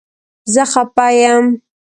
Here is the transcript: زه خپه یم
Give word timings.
زه 0.53 0.63
خپه 0.71 1.07
یم 1.33 1.45